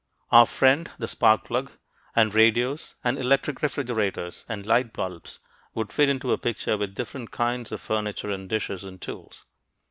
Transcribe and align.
Our 0.31 0.47
friend 0.47 0.89
the 0.97 1.07
spark 1.07 1.43
plug, 1.43 1.73
and 2.15 2.33
radios 2.33 2.95
and 3.03 3.19
electric 3.19 3.61
refrigerators 3.61 4.47
and 4.49 4.65
light 4.65 4.93
bulbs 4.93 5.37
would 5.75 5.93
fit 5.93 6.09
into 6.09 6.31
a 6.31 6.39
picture 6.39 6.75
with 6.75 6.95
different 6.95 7.29
kinds 7.29 7.71
of 7.71 7.81
furniture 7.81 8.31
and 8.31 8.49
dishes 8.49 8.83
and 8.83 8.99
tools. 8.99 9.45